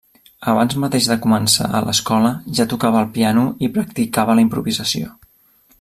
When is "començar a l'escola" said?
1.25-2.33